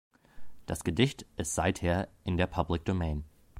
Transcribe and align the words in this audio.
Das 0.65 0.83
Gedicht 0.83 1.27
ist 1.37 1.53
seither 1.53 2.07
in 2.23 2.35
der 2.35 2.47
Public 2.47 2.85
Domain. 2.85 3.23